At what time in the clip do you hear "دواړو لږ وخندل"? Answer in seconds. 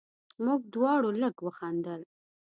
0.73-2.01